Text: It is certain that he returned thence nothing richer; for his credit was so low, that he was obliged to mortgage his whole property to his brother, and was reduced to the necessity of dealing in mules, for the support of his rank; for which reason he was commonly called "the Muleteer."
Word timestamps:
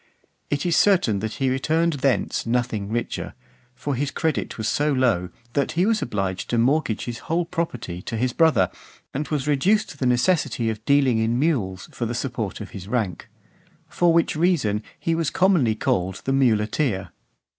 It 0.49 0.65
is 0.65 0.75
certain 0.75 1.19
that 1.19 1.33
he 1.33 1.51
returned 1.51 1.93
thence 2.01 2.47
nothing 2.47 2.89
richer; 2.89 3.35
for 3.75 3.93
his 3.93 4.09
credit 4.09 4.57
was 4.57 4.67
so 4.67 4.91
low, 4.91 5.29
that 5.53 5.73
he 5.73 5.85
was 5.85 6.01
obliged 6.01 6.49
to 6.49 6.57
mortgage 6.57 7.05
his 7.05 7.19
whole 7.29 7.45
property 7.45 8.01
to 8.01 8.17
his 8.17 8.33
brother, 8.33 8.71
and 9.13 9.27
was 9.27 9.47
reduced 9.47 9.89
to 9.91 9.97
the 9.97 10.07
necessity 10.07 10.71
of 10.71 10.83
dealing 10.85 11.19
in 11.19 11.37
mules, 11.37 11.87
for 11.91 12.07
the 12.07 12.15
support 12.15 12.59
of 12.61 12.71
his 12.71 12.87
rank; 12.87 13.29
for 13.87 14.11
which 14.11 14.35
reason 14.35 14.81
he 14.99 15.13
was 15.13 15.29
commonly 15.29 15.75
called 15.75 16.23
"the 16.25 16.33
Muleteer." 16.33 17.09